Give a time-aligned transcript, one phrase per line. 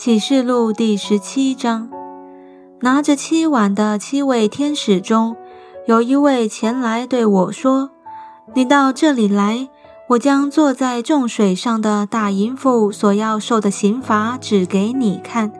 [0.00, 1.90] 启示录第十七章，
[2.80, 5.36] 拿着七碗的七位天使中，
[5.86, 7.90] 有一位前来对我说
[8.56, 9.68] ：“你到这里来，
[10.08, 15.52] 我将坐在众水上的大淫妇所要受的刑罚指给你看。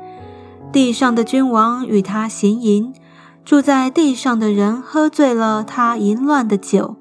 [0.72, 2.94] 地上的君王与他行淫，
[3.44, 6.96] 住在地上的人喝醉了他淫乱的酒。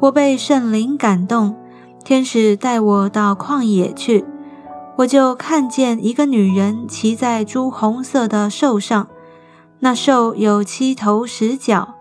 [0.00, 1.56] 我被圣灵感动，
[2.04, 4.26] 天使带我到旷野去。”
[4.98, 9.06] 我就看见一个女人骑在朱红色的兽上，
[9.78, 11.94] 那兽有七头十角，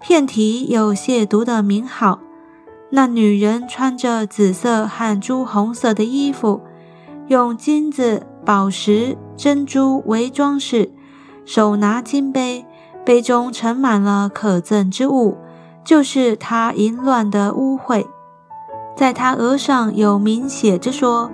[0.00, 2.18] 片体有亵渎的名号。
[2.90, 6.60] 那女人穿着紫色和朱红色的衣服，
[7.28, 10.90] 用金子、宝石、珍珠为装饰，
[11.44, 12.66] 手拿金杯，
[13.04, 15.38] 杯中盛满了可憎之物，
[15.84, 18.04] 就是她淫乱的污秽。
[18.96, 21.30] 在她额上有名写着说。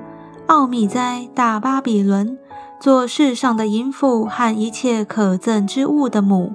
[0.51, 2.37] 奥秘哉大巴比伦，
[2.81, 6.55] 做世上的淫妇和一切可憎之物的母。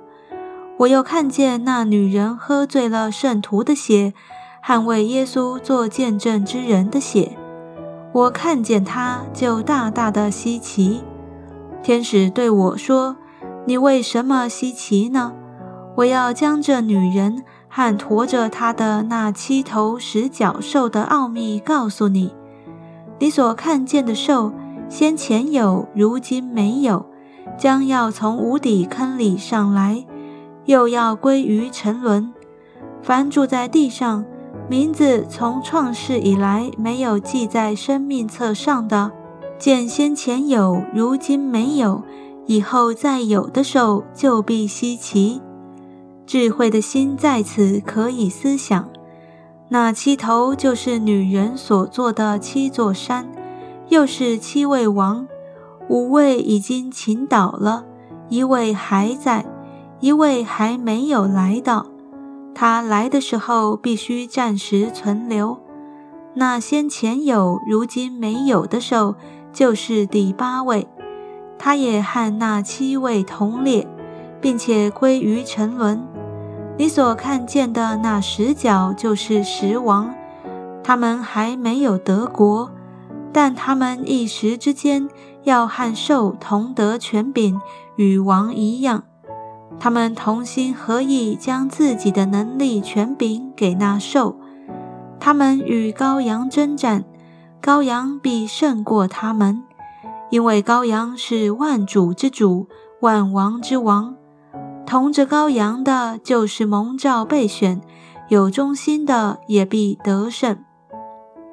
[0.80, 4.14] 我又看见那女人喝醉了圣徒的血，
[4.62, 7.38] 捍卫耶稣做见证之人的血。
[8.12, 11.02] 我看见她就大大的稀奇。
[11.82, 13.16] 天使对我说
[13.66, 15.32] ：“你为什么稀奇呢？
[15.96, 22.34] 我要将这女人和驮着她的那七头十角兽的奥秘告诉你。”
[23.20, 24.52] 你所看见的兽，
[24.90, 27.06] 先前有，如今没有，
[27.58, 30.06] 将要从无底坑里上来，
[30.66, 32.34] 又要归于沉沦。
[33.02, 34.26] 凡住在地上，
[34.68, 39.12] 名字从创世以来没有记在生命册上的，
[39.58, 42.04] 见先前有，如今没有，
[42.48, 45.42] 以后再有的兽，就必稀奇。
[46.26, 48.90] 智慧的心在此可以思想。
[49.68, 53.28] 那七头就是女人所做的七座山，
[53.90, 55.28] 又是七位王，
[55.90, 57.84] 五位已经倾倒了，
[58.30, 59.46] 一位还在，
[60.00, 61.88] 一位还没有来到。
[62.54, 65.60] 他来的时候必须暂时存留。
[66.36, 69.16] 那先前有，如今没有的兽，
[69.52, 70.88] 就是第八位，
[71.58, 73.88] 他也和那七位同列，
[74.40, 76.06] 并且归于沉沦。
[76.78, 80.14] 你所看见的那十角就是十王，
[80.84, 82.70] 他们还没有得国，
[83.32, 85.08] 但他们一时之间
[85.44, 87.62] 要和兽同得权柄，
[87.96, 89.04] 与王一样。
[89.80, 94.36] 他们同心合意，将自己的能力权柄给那兽。
[95.18, 97.06] 他们与羔羊征战，
[97.62, 99.64] 羔羊必胜过他们，
[100.30, 102.68] 因为羔羊是万主之主，
[103.00, 104.16] 万王之王。
[104.86, 107.82] 同着羔羊的，就是蒙召备选，
[108.30, 110.64] 有忠心的也必得胜。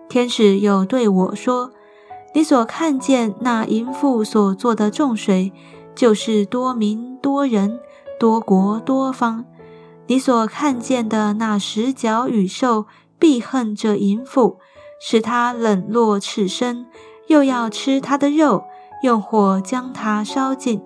[0.09, 1.71] 天使又对我说
[2.35, 5.53] ：“你所看见那淫妇所做的众水，
[5.95, 7.81] 就是多民多人
[8.21, 9.47] 多国多方。
[10.07, 12.87] 你所看见的那十角羽兽，
[13.19, 14.59] 必恨这淫妇，
[15.01, 16.87] 使他冷落赤身，
[17.29, 18.65] 又要吃他的肉，
[19.03, 20.83] 用火将他烧尽。”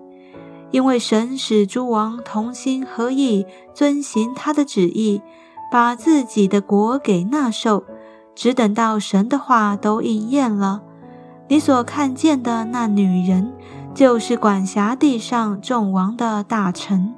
[0.70, 5.22] 因为神使诸王同心合意，遵行他的旨意，
[5.70, 7.84] 把自己的国给纳寿，
[8.34, 10.82] 只等到神的话都应验了。
[11.48, 13.52] 你所看见的那女人，
[13.94, 17.14] 就是管辖地上众王的大臣。